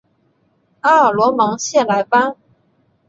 [0.79, 2.35] 阿尔罗芒谢莱班。